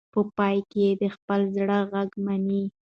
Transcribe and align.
په 0.13 0.19
پای 0.37 0.57
کې 0.71 0.85
د 1.01 1.03
خپل 1.15 1.39
زړه 1.55 1.77
غږ 1.91 2.09
مني. 2.25 2.63